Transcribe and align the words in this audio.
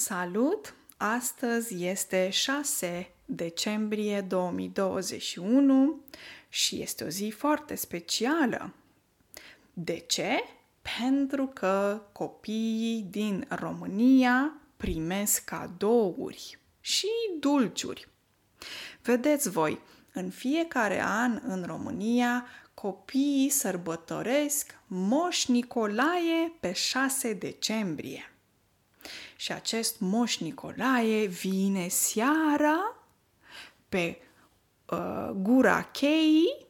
Salut! 0.00 0.74
Astăzi 0.96 1.84
este 1.84 2.30
6 2.30 3.10
decembrie 3.24 4.20
2021 4.20 6.00
și 6.48 6.82
este 6.82 7.04
o 7.04 7.08
zi 7.08 7.34
foarte 7.36 7.74
specială. 7.74 8.74
De 9.72 9.98
ce? 9.98 10.44
Pentru 11.00 11.46
că 11.46 12.02
copiii 12.12 13.06
din 13.10 13.46
România 13.48 14.60
primesc 14.76 15.44
cadouri 15.44 16.58
și 16.80 17.08
dulciuri. 17.40 18.08
Vedeți 19.02 19.50
voi, 19.50 19.80
în 20.12 20.30
fiecare 20.30 21.02
an 21.04 21.40
în 21.42 21.64
România 21.66 22.46
copiii 22.74 23.48
sărbătoresc 23.48 24.78
Moș 24.86 25.46
Nicolae 25.46 26.52
pe 26.60 26.72
6 26.72 27.32
decembrie. 27.32 28.32
Și 29.40 29.52
acest 29.52 29.98
Moș 29.98 30.38
Nicolae 30.38 31.26
vine 31.26 31.88
seara 31.88 32.96
pe 33.88 34.18
uh, 34.90 35.30
gura 35.34 35.82
cheii 35.82 36.66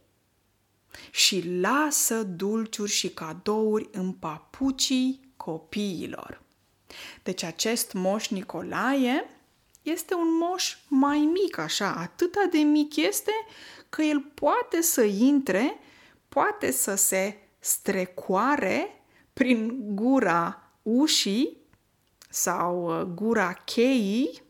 și 1.10 1.58
lasă 1.60 2.22
dulciuri 2.22 2.90
și 2.90 3.08
cadouri 3.08 3.88
în 3.92 4.12
papucii 4.12 5.32
copiilor. 5.36 6.42
Deci 7.22 7.42
acest 7.42 7.92
Moș 7.92 8.28
Nicolae 8.28 9.30
este 9.82 10.14
un 10.14 10.36
moș 10.36 10.76
mai 10.88 11.18
mic, 11.18 11.58
așa, 11.58 11.94
atâta 11.94 12.48
de 12.50 12.58
mic 12.58 12.96
este 12.96 13.32
că 13.88 14.02
el 14.02 14.20
poate 14.34 14.80
să 14.80 15.02
intre, 15.02 15.78
poate 16.28 16.70
să 16.70 16.94
se 16.94 17.38
strecoare 17.58 19.02
prin 19.32 19.78
gura 19.94 20.72
ușii 20.82 21.57
sau 22.28 23.00
uh, 23.00 23.06
gura 23.14 23.52
cheii 23.52 24.42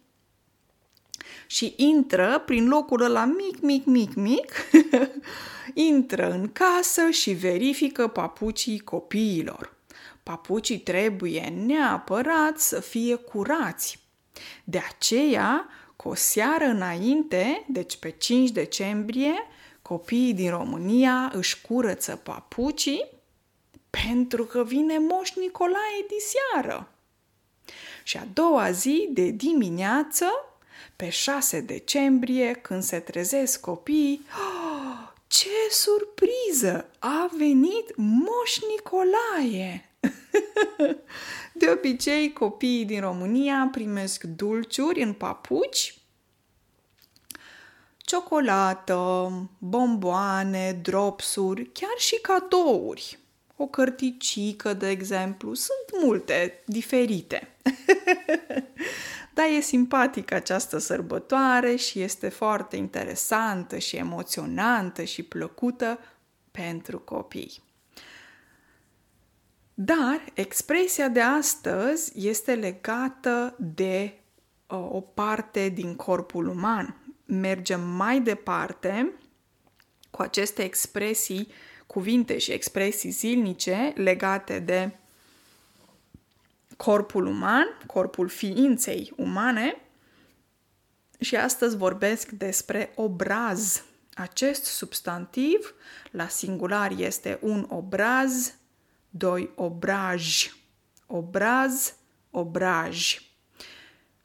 și 1.47 1.75
intră 1.77 2.43
prin 2.47 2.69
locul 2.69 3.03
ăla 3.03 3.25
mic, 3.25 3.61
mic, 3.61 3.85
mic, 3.85 4.15
mic, 4.15 4.53
intră 5.91 6.31
în 6.31 6.53
casă 6.53 7.11
și 7.11 7.33
verifică 7.33 8.09
papucii 8.09 8.79
copiilor. 8.79 9.77
Papucii 10.23 10.79
trebuie 10.79 11.53
neapărat 11.67 12.59
să 12.59 12.81
fie 12.81 13.15
curați. 13.15 13.99
De 14.65 14.81
aceea, 14.89 15.69
cu 15.97 16.09
o 16.09 16.15
seară 16.15 16.65
înainte, 16.65 17.65
deci 17.69 17.97
pe 17.97 18.11
5 18.11 18.51
decembrie, 18.51 19.35
copiii 19.83 20.35
din 20.35 20.51
România 20.51 21.31
își 21.35 21.61
curăță 21.61 22.17
papucii 22.17 23.07
pentru 23.91 24.45
că 24.45 24.65
vine 24.65 24.99
Moș 24.99 25.31
Nicolae 25.35 26.07
diseară. 26.09 26.93
Și 28.09 28.17
a 28.17 28.27
doua 28.33 28.71
zi 28.71 29.09
de 29.13 29.31
dimineață, 29.31 30.27
pe 30.97 31.09
6 31.09 31.61
decembrie, 31.61 32.53
când 32.53 32.83
se 32.83 32.99
trezesc 32.99 33.61
copiii, 33.61 34.27
oh, 34.27 35.09
ce 35.27 35.49
surpriză! 35.71 36.91
A 36.99 37.31
venit 37.37 37.97
Moș 37.97 38.59
Nicolae! 38.71 39.91
de 41.61 41.71
obicei, 41.71 42.33
copiii 42.33 42.85
din 42.85 43.01
România 43.01 43.69
primesc 43.73 44.23
dulciuri 44.23 45.03
în 45.03 45.13
papuci, 45.13 45.99
ciocolată, 47.97 49.31
bomboane, 49.59 50.73
dropsuri, 50.73 51.71
chiar 51.73 51.97
și 51.97 52.21
cadouri 52.21 53.19
o 53.61 53.67
cărticică, 53.67 54.75
de 54.75 54.89
exemplu. 54.89 55.55
Sunt 55.55 56.03
multe, 56.05 56.63
diferite. 56.67 57.49
Dar 59.35 59.47
e 59.57 59.61
simpatică 59.61 60.35
această 60.35 60.79
sărbătoare 60.79 61.77
și 61.77 62.01
este 62.01 62.29
foarte 62.29 62.77
interesantă 62.77 63.79
și 63.79 63.97
emoționantă 63.97 65.03
și 65.03 65.23
plăcută 65.23 65.99
pentru 66.51 66.99
copii. 66.99 67.63
Dar 69.75 70.25
expresia 70.35 71.09
de 71.09 71.21
astăzi 71.21 72.27
este 72.29 72.55
legată 72.55 73.55
de 73.59 74.19
uh, 74.67 74.89
o 74.91 75.01
parte 75.01 75.69
din 75.69 75.95
corpul 75.95 76.47
uman. 76.47 76.97
Mergem 77.25 77.81
mai 77.81 78.21
departe 78.21 79.13
cu 80.11 80.23
aceste 80.23 80.63
expresii 80.63 81.49
cuvinte 81.89 82.39
și 82.39 82.53
expresii 82.53 83.11
zilnice 83.11 83.93
legate 83.97 84.59
de 84.59 84.91
corpul 86.77 87.27
uman, 87.27 87.67
corpul 87.87 88.29
ființei 88.29 89.13
umane 89.17 89.81
și 91.21 91.37
astăzi 91.37 91.77
vorbesc 91.77 92.29
despre 92.29 92.93
obraz. 92.95 93.83
Acest 94.15 94.65
substantiv 94.65 95.75
la 96.11 96.29
singular 96.29 96.93
este 96.97 97.39
un 97.41 97.67
obraz, 97.69 98.55
doi 99.11 99.51
obraj. 99.55 100.53
Obraz, 101.07 101.95
obraj. 102.31 103.21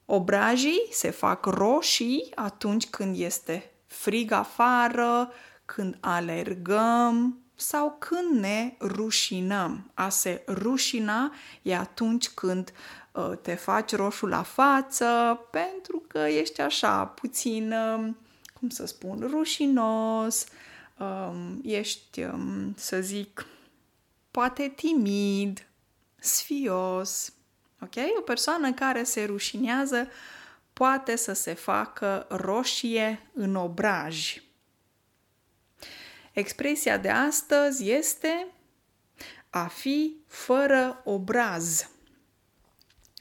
Obrajii 0.06 0.88
se 0.92 1.10
fac 1.10 1.46
roșii 1.46 2.32
atunci 2.36 2.88
când 2.88 3.20
este 3.20 3.72
frig 3.86 4.32
afară, 4.32 5.32
când 5.66 5.98
alergăm, 6.00 7.43
sau 7.56 7.96
când 8.00 8.40
ne 8.40 8.74
rușinăm. 8.80 9.92
A 9.94 10.10
se 10.10 10.44
rușina 10.48 11.34
e 11.62 11.76
atunci 11.76 12.30
când 12.30 12.74
uh, 13.12 13.32
te 13.42 13.54
faci 13.54 13.96
roșu 13.96 14.26
la 14.26 14.44
față 14.44 15.40
pentru 15.52 16.04
că 16.08 16.18
ești 16.18 16.62
așa 16.62 17.06
puțin, 17.06 17.72
uh, 17.72 18.14
cum 18.54 18.70
să 18.70 18.86
spun, 18.86 19.28
rușinos, 19.30 20.46
uh, 20.98 21.34
ești, 21.64 22.24
uh, 22.24 22.68
să 22.76 23.02
zic, 23.02 23.46
poate 24.32 24.74
timid, 24.76 25.68
sfios. 26.20 27.34
Ok? 27.82 27.96
O 28.18 28.22
persoană 28.22 28.72
care 28.72 29.04
se 29.04 29.24
rușinează 29.24 30.08
poate 30.74 31.16
să 31.16 31.34
se 31.34 31.54
facă 31.54 32.26
roșie 32.30 33.30
în 33.34 33.56
obraj. 33.56 34.43
Expresia 36.34 36.98
de 36.98 37.10
astăzi 37.10 37.92
este 37.92 38.48
a 39.50 39.68
fi 39.68 40.16
fără 40.28 41.02
obraz. 41.04 41.90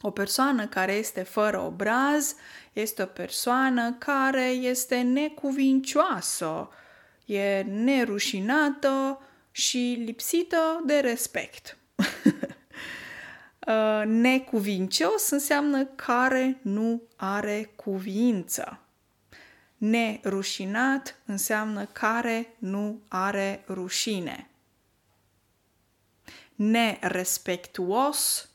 O 0.00 0.10
persoană 0.10 0.66
care 0.66 0.92
este 0.92 1.22
fără 1.22 1.60
obraz 1.60 2.34
este 2.72 3.02
o 3.02 3.06
persoană 3.06 3.92
care 3.92 4.46
este 4.46 5.00
necuvincioasă, 5.00 6.68
e 7.24 7.62
nerușinată 7.62 9.22
și 9.50 10.02
lipsită 10.04 10.82
de 10.86 10.98
respect. 10.98 11.76
Uh, 13.66 14.02
necuvincios 14.26 15.30
înseamnă 15.30 15.84
care 15.84 16.58
nu 16.62 17.02
are 17.16 17.72
cuvință. 17.76 18.78
Nerușinat 19.82 21.18
înseamnă 21.24 21.86
care 21.86 22.54
nu 22.58 23.00
are 23.08 23.64
rușine. 23.68 24.50
Nerespectuos 26.54 28.50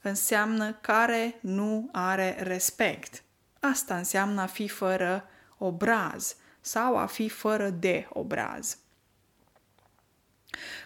înseamnă 0.00 0.72
care 0.72 1.38
nu 1.40 1.88
are 1.92 2.36
respect. 2.42 3.22
Asta 3.60 3.96
înseamnă 3.96 4.40
a 4.40 4.46
fi 4.46 4.68
fără 4.68 5.28
obraz 5.58 6.36
sau 6.60 6.96
a 6.96 7.06
fi 7.06 7.28
fără 7.28 7.70
de 7.70 8.06
obraz. 8.08 8.78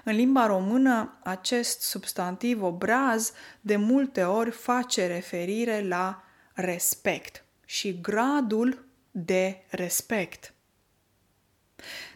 În 0.05 0.15
limba 0.15 0.47
română, 0.47 1.19
acest 1.23 1.81
substantiv 1.81 2.63
obraz 2.63 3.33
de 3.61 3.77
multe 3.77 4.25
ori 4.25 4.51
face 4.51 5.07
referire 5.07 5.87
la 5.87 6.25
respect 6.55 7.45
și 7.65 8.01
gradul 8.01 8.84
de 9.17 9.65
respect. 9.69 10.55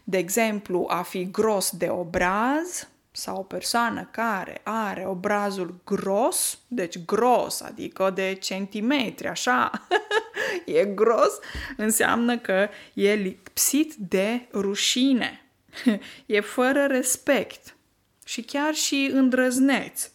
De 0.04 0.18
exemplu, 0.18 0.86
a 0.88 1.02
fi 1.02 1.30
gros 1.30 1.70
de 1.70 1.88
obraz 1.88 2.88
sau 3.10 3.36
o 3.36 3.42
persoană 3.42 4.08
care 4.12 4.60
are 4.64 5.04
obrazul 5.06 5.80
gros, 5.84 6.58
deci 6.68 6.98
gros, 7.04 7.60
adică 7.60 8.10
de 8.10 8.34
centimetri, 8.34 9.28
așa, 9.28 9.70
e 10.78 10.84
gros, 10.84 11.38
înseamnă 11.76 12.38
că 12.38 12.68
e 12.94 13.14
lipsit 13.14 13.94
de 13.94 14.48
rușine, 14.52 15.50
e 16.26 16.40
fără 16.40 16.86
respect 16.86 17.76
și 18.24 18.42
chiar 18.42 18.74
și 18.74 19.10
îndrăzneț. 19.12 20.10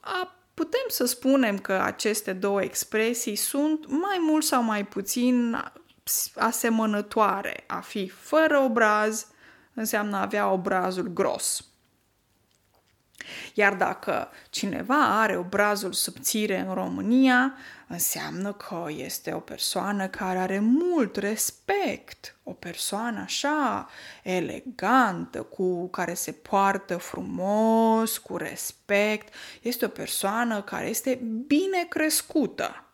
A 0.00 0.33
putem 0.54 0.84
să 0.88 1.04
spunem 1.04 1.58
că 1.58 1.72
aceste 1.72 2.32
două 2.32 2.62
expresii 2.62 3.36
sunt 3.36 3.86
mai 3.88 4.18
mult 4.20 4.44
sau 4.44 4.62
mai 4.62 4.86
puțin 4.86 5.56
asemănătoare. 6.34 7.64
A 7.66 7.80
fi 7.80 8.08
fără 8.08 8.58
obraz 8.58 9.26
înseamnă 9.74 10.16
a 10.16 10.20
avea 10.20 10.50
obrazul 10.50 11.08
gros. 11.08 11.64
Iar 13.54 13.74
dacă 13.74 14.30
cineva 14.50 15.20
are 15.20 15.36
obrazul 15.36 15.92
subțire 15.92 16.58
în 16.58 16.74
România, 16.74 17.54
înseamnă 17.88 18.52
că 18.52 18.86
este 18.88 19.32
o 19.32 19.38
persoană 19.38 20.08
care 20.08 20.38
are 20.38 20.58
mult 20.58 21.16
respect, 21.16 22.36
o 22.42 22.52
persoană 22.52 23.20
așa 23.20 23.88
elegantă, 24.22 25.42
cu 25.42 25.88
care 25.88 26.14
se 26.14 26.32
poartă 26.32 26.96
frumos, 26.96 28.18
cu 28.18 28.36
respect, 28.36 29.34
este 29.62 29.84
o 29.84 29.88
persoană 29.88 30.62
care 30.62 30.88
este 30.88 31.14
bine 31.46 31.86
crescută. 31.88 32.84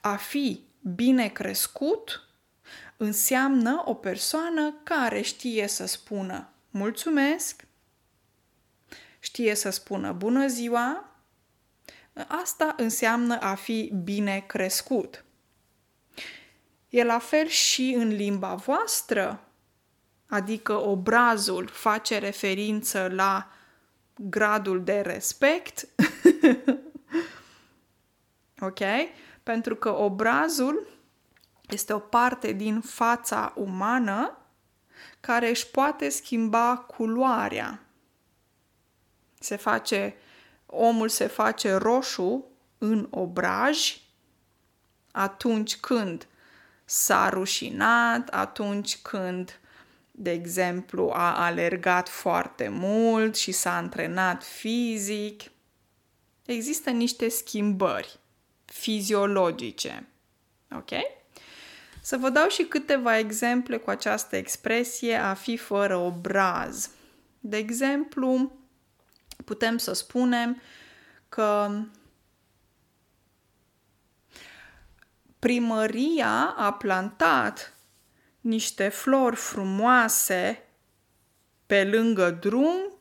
A 0.00 0.16
fi 0.16 0.64
bine 0.80 1.28
crescut 1.28 2.28
înseamnă 2.96 3.82
o 3.84 3.94
persoană 3.94 4.74
care 4.82 5.20
știe 5.20 5.66
să 5.66 5.86
spună 5.86 6.50
mulțumesc, 6.70 7.64
știe 9.18 9.54
să 9.54 9.70
spună 9.70 10.12
bună 10.12 10.46
ziua, 10.46 11.15
asta 12.26 12.74
înseamnă 12.76 13.40
a 13.40 13.54
fi 13.54 13.92
bine 14.04 14.44
crescut. 14.46 15.24
E 16.88 17.04
la 17.04 17.18
fel 17.18 17.46
și 17.46 17.94
în 17.96 18.08
limba 18.08 18.54
voastră, 18.54 19.40
adică 20.28 20.72
obrazul 20.72 21.68
face 21.68 22.18
referință 22.18 23.08
la 23.12 23.50
gradul 24.16 24.84
de 24.84 25.00
respect. 25.00 25.88
ok? 28.68 28.80
Pentru 29.42 29.76
că 29.76 29.94
obrazul 29.94 30.88
este 31.68 31.92
o 31.92 31.98
parte 31.98 32.52
din 32.52 32.80
fața 32.80 33.52
umană 33.56 34.38
care 35.20 35.48
își 35.48 35.66
poate 35.66 36.08
schimba 36.08 36.76
culoarea 36.76 37.86
se 39.46 39.56
face, 39.56 40.14
omul 40.66 41.08
se 41.08 41.26
face 41.26 41.74
roșu 41.74 42.44
în 42.78 43.06
obraj 43.10 43.96
atunci 45.10 45.76
când 45.76 46.26
s-a 46.84 47.28
rușinat, 47.28 48.28
atunci 48.28 48.96
când, 48.96 49.60
de 50.10 50.30
exemplu, 50.30 51.10
a 51.14 51.44
alergat 51.44 52.08
foarte 52.08 52.68
mult 52.68 53.36
și 53.36 53.52
s-a 53.52 53.76
antrenat 53.76 54.44
fizic. 54.44 55.42
Există 56.44 56.90
niște 56.90 57.28
schimbări 57.28 58.18
fiziologice. 58.64 60.08
Ok? 60.70 60.90
Să 62.00 62.16
vă 62.16 62.28
dau 62.28 62.48
și 62.48 62.62
câteva 62.62 63.18
exemple 63.18 63.76
cu 63.76 63.90
această 63.90 64.36
expresie 64.36 65.14
a 65.14 65.34
fi 65.34 65.56
fără 65.56 65.96
obraz. 65.96 66.90
De 67.40 67.56
exemplu, 67.56 68.58
putem 69.46 69.78
să 69.78 69.92
spunem 69.92 70.60
că 71.28 71.70
primăria 75.38 76.54
a 76.56 76.72
plantat 76.72 77.74
niște 78.40 78.88
flori 78.88 79.36
frumoase 79.36 80.68
pe 81.66 81.84
lângă 81.84 82.30
drum 82.30 82.98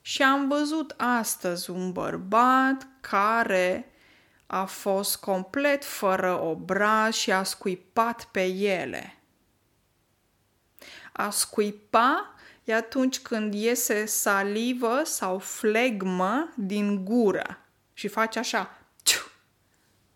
și 0.00 0.22
am 0.22 0.48
văzut 0.48 0.94
astăzi 0.96 1.70
un 1.70 1.92
bărbat 1.92 2.86
care 3.00 3.92
a 4.46 4.64
fost 4.64 5.16
complet 5.16 5.84
fără 5.84 6.40
obraz 6.40 7.14
și 7.14 7.32
a 7.32 7.42
scuipat 7.42 8.24
pe 8.24 8.44
ele. 8.46 9.18
A 11.12 11.30
scuipa 11.30 12.34
e 12.68 12.74
atunci 12.74 13.18
când 13.18 13.54
iese 13.54 14.04
salivă 14.06 15.00
sau 15.04 15.38
flegmă 15.38 16.52
din 16.56 17.04
gură 17.04 17.58
și 17.92 18.08
face 18.08 18.38
așa, 18.38 18.78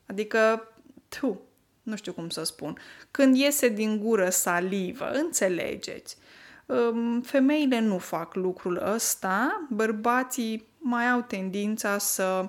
adică 0.07 0.69
tu, 1.09 1.41
nu 1.83 1.97
știu 1.97 2.13
cum 2.13 2.29
să 2.29 2.43
spun, 2.43 2.79
când 3.11 3.37
iese 3.37 3.69
din 3.69 3.99
gură 3.99 4.31
salivă, 4.31 5.11
înțelegeți. 5.11 6.17
Femeile 7.23 7.79
nu 7.79 7.99
fac 7.99 8.35
lucrul 8.35 8.83
ăsta, 8.95 9.67
bărbații 9.71 10.67
mai 10.79 11.09
au 11.09 11.21
tendința 11.21 11.99
să 11.99 12.49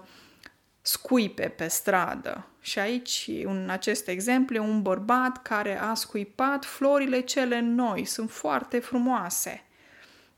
scuipe 0.82 1.48
pe 1.48 1.68
stradă. 1.68 2.48
Și 2.60 2.80
aici, 2.80 3.30
în 3.44 3.70
acest 3.70 4.08
exemplu, 4.08 4.64
un 4.64 4.82
bărbat 4.82 5.42
care 5.42 5.80
a 5.80 5.94
scuipat 5.94 6.66
florile 6.66 7.20
cele 7.20 7.60
noi, 7.60 8.06
sunt 8.06 8.32
foarte 8.32 8.80
frumoase 8.80 9.64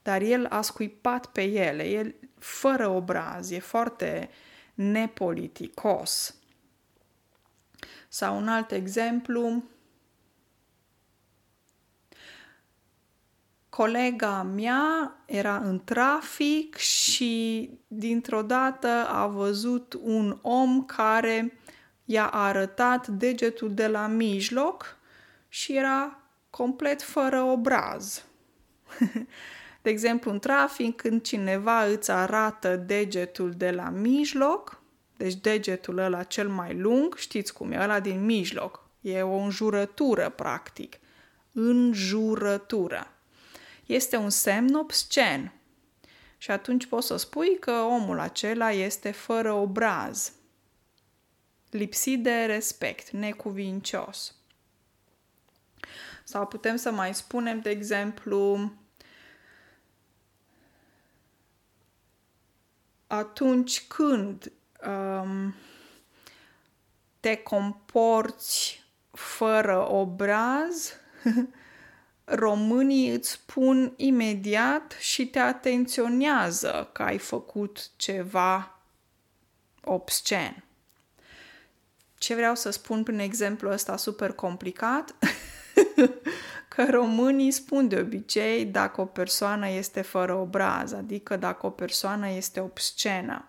dar 0.06 0.22
el 0.22 0.46
a 0.46 0.62
scuipat 0.62 1.26
pe 1.26 1.42
ele, 1.42 1.84
el 1.84 2.16
fără 2.40 2.88
obraz, 2.88 3.52
e 3.52 3.60
foarte 3.60 4.30
nepoliticos. 4.74 6.36
Sau 8.08 8.38
un 8.38 8.48
alt 8.48 8.72
exemplu, 8.72 9.64
colega 13.70 14.44
mea 14.44 15.16
era 15.26 15.58
în 15.58 15.84
trafic 15.84 16.76
și 16.76 17.70
dintr-o 17.88 18.42
dată 18.42 19.08
a 19.08 19.28
văzut 19.28 19.98
un 20.02 20.38
om 20.42 20.86
care 20.86 21.60
i-a 22.06 22.28
arătat 22.28 23.08
degetul 23.08 23.74
de 23.74 23.88
la 23.88 24.08
mijloc 24.08 24.98
și 25.48 25.76
era 25.76 26.20
complet 26.50 27.02
fără 27.02 27.42
obraz. 27.42 28.24
De 29.86 29.92
exemplu, 29.92 30.32
în 30.32 30.40
trafic, 30.40 30.96
când 30.96 31.22
cineva 31.22 31.84
îți 31.84 32.12
arată 32.12 32.76
degetul 32.76 33.52
de 33.52 33.72
la 33.72 33.90
mijloc, 33.90 34.82
deci 35.18 35.34
degetul 35.34 35.98
ăla 35.98 36.24
cel 36.24 36.50
mai 36.50 36.74
lung, 36.74 37.16
știți 37.16 37.54
cum 37.54 37.72
e, 37.72 37.82
ăla 37.82 38.00
din 38.00 38.26
mijloc. 38.26 38.90
E 39.02 39.22
o 39.22 39.36
înjurătură, 39.36 40.30
practic. 40.30 40.98
Înjurătură. 41.52 43.08
Este 43.86 44.16
un 44.16 44.30
semn 44.30 44.74
obscen. 44.74 45.54
Și 46.38 46.52
atunci 46.52 46.86
poți 46.86 47.08
să 47.08 47.16
spui 47.16 47.60
că 47.60 47.72
omul 47.72 48.20
acela 48.20 48.72
este 48.72 49.12
fără 49.12 49.54
obraz, 49.54 50.32
lipsit 51.70 52.24
de 52.24 52.46
respect, 52.46 53.10
necuvincios. 53.10 54.36
Sau 56.24 56.46
putem 56.46 56.76
să 56.76 56.92
mai 56.92 57.14
spunem, 57.14 57.60
de 57.60 57.70
exemplu, 57.70 58.72
atunci 63.08 63.88
când 63.88 64.52
um, 64.88 65.56
te 67.20 67.36
comporți 67.36 68.84
fără 69.12 69.92
obraz, 69.92 70.94
românii 72.26 73.10
îți 73.10 73.30
spun 73.30 73.94
imediat 73.96 74.96
și 75.00 75.28
te 75.28 75.40
atenționează 75.40 76.90
că 76.94 77.04
ai 77.04 77.18
făcut 77.18 77.92
ceva 77.96 78.80
obscen. 79.84 80.64
Ce 82.18 82.36
vreau 82.36 82.56
să 82.56 82.70
spun 82.70 83.04
prin 83.04 83.20
exemplu 83.20 83.72
ăsta 83.72 83.98
super 83.98 84.32
complicat? 84.32 85.16
că 86.76 86.86
românii 86.90 87.52
spun 87.52 87.88
de 87.88 88.00
obicei 88.00 88.66
dacă 88.66 89.02
o 89.02 89.06
persoană 89.06 89.70
este 89.70 90.02
fără 90.02 90.34
obraz, 90.34 90.92
adică 90.92 91.36
dacă 91.36 91.66
o 91.66 91.70
persoană 91.70 92.30
este 92.30 92.60
obscenă. 92.60 93.48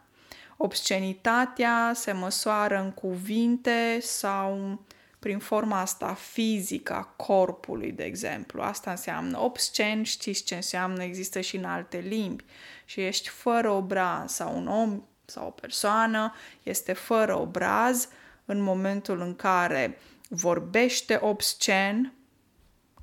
Obscenitatea 0.57 1.93
se 1.95 2.13
măsoară 2.13 2.81
în 2.81 2.91
cuvinte 2.91 3.99
sau 4.01 4.81
prin 5.19 5.39
forma 5.39 5.81
asta 5.81 6.15
fizică 6.15 6.93
a 6.93 7.03
corpului, 7.03 7.93
de 7.93 8.05
exemplu. 8.05 8.63
Asta 8.63 8.91
înseamnă 8.91 9.41
obscen, 9.41 10.03
știți 10.03 10.45
ce 10.45 10.55
înseamnă, 10.55 11.03
există 11.03 11.41
și 11.41 11.57
în 11.57 11.65
alte 11.65 11.99
limbi. 11.99 12.45
Și 12.85 13.01
ești 13.01 13.29
fără 13.29 13.71
obraz 13.71 14.33
sau 14.33 14.57
un 14.57 14.67
om 14.67 15.03
sau 15.25 15.47
o 15.47 15.51
persoană 15.51 16.35
este 16.63 16.93
fără 16.93 17.39
obraz 17.39 18.09
în 18.45 18.61
momentul 18.61 19.21
în 19.21 19.37
care 19.37 19.99
vorbește 20.29 21.19
obscen, 21.23 22.16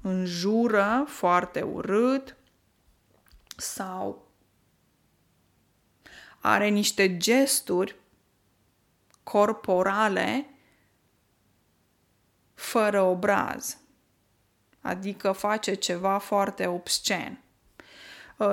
înjură 0.04 1.06
foarte 1.08 1.62
urât 1.62 2.36
sau 3.58 4.28
are 6.40 6.68
niște 6.68 7.18
gesturi 7.18 7.96
corporale 9.24 10.50
fără 12.54 13.02
obraz, 13.02 13.78
adică 14.82 15.32
face 15.32 15.74
ceva 15.74 16.18
foarte 16.18 16.68
obscen. 16.68 17.38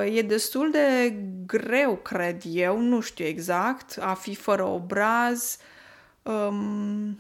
E 0.05 0.23
destul 0.23 0.71
de 0.71 1.17
greu, 1.47 1.97
cred 1.97 2.43
eu, 2.47 2.79
nu 2.79 3.01
știu 3.01 3.25
exact, 3.25 3.99
a 4.01 4.15
fi 4.15 4.35
fără 4.35 4.65
obraz. 4.65 5.59
Um, 6.23 7.19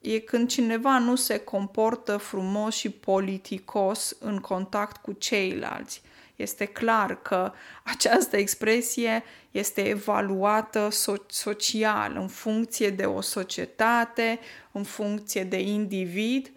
e 0.00 0.18
când 0.18 0.48
cineva 0.48 0.98
nu 0.98 1.14
se 1.14 1.38
comportă 1.38 2.16
frumos 2.16 2.74
și 2.74 2.90
politicos 2.90 4.16
în 4.20 4.38
contact 4.38 4.96
cu 4.96 5.12
ceilalți. 5.12 6.02
Este 6.36 6.64
clar 6.64 7.22
că 7.22 7.52
această 7.84 8.36
expresie 8.36 9.22
este 9.50 9.88
evaluată 9.88 10.88
so- 10.88 11.26
social 11.26 12.16
în 12.16 12.28
funcție 12.28 12.90
de 12.90 13.04
o 13.04 13.20
societate, 13.20 14.38
în 14.72 14.82
funcție 14.82 15.44
de 15.44 15.60
individ, 15.60 16.52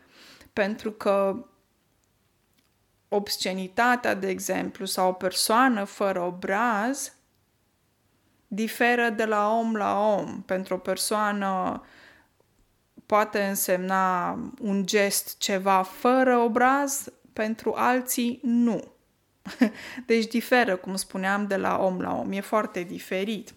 pentru 0.54 0.92
că 0.92 1.46
obscenitatea, 3.08 4.14
de 4.14 4.28
exemplu, 4.28 4.86
sau 4.86 5.10
o 5.10 5.14
persoană 5.14 5.84
fără 5.84 6.22
obraz 6.22 7.14
diferă 8.48 9.10
de 9.10 9.26
la 9.26 9.58
om 9.58 9.76
la 9.76 10.08
om. 10.08 10.42
Pentru 10.42 10.74
o 10.74 10.78
persoană 10.78 11.82
poate 13.12 13.42
însemna 13.42 14.38
un 14.62 14.86
gest 14.86 15.38
ceva 15.38 15.82
fără 15.82 16.38
obraz, 16.38 17.08
pentru 17.34 17.74
alții 17.78 18.40
nu. 18.44 18.84
Deci 20.06 20.26
diferă, 20.26 20.76
cum 20.76 20.96
spuneam, 20.96 21.48
de 21.48 21.56
la 21.56 21.78
om 21.78 22.00
la 22.00 22.16
om. 22.16 22.32
E 22.32 22.42
foarte 22.42 22.82
diferit. 22.82 23.54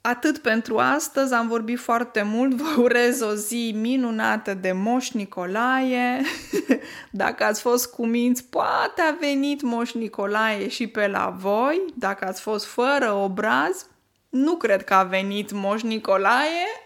Atât 0.00 0.38
pentru 0.38 0.78
astăzi, 0.78 1.34
am 1.34 1.48
vorbit 1.48 1.78
foarte 1.78 2.22
mult, 2.22 2.54
vă 2.54 2.80
urez 2.80 3.20
o 3.20 3.34
zi 3.34 3.72
minunată 3.76 4.54
de 4.54 4.72
Moș 4.72 5.10
Nicolae. 5.10 6.20
Dacă 7.10 7.44
ați 7.44 7.60
fost 7.60 7.92
cu 7.92 8.06
minți, 8.06 8.44
poate 8.44 9.02
a 9.02 9.16
venit 9.20 9.62
Moș 9.62 9.92
Nicolae 9.92 10.68
și 10.68 10.86
pe 10.86 11.06
la 11.06 11.36
voi. 11.38 11.80
Dacă 11.94 12.26
ați 12.26 12.40
fost 12.40 12.66
fără 12.66 13.12
obraz, 13.12 13.86
nu 14.30 14.56
cred 14.56 14.84
că 14.84 14.94
a 14.94 15.02
venit 15.02 15.52
Moș 15.52 15.82
Nicolae. 15.82 16.66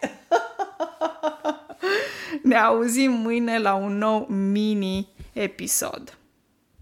Ne 2.42 2.56
auzim 2.56 3.12
mâine 3.12 3.58
la 3.58 3.74
un 3.74 3.98
nou 3.98 4.26
mini 4.26 5.08
episod. 5.32 6.18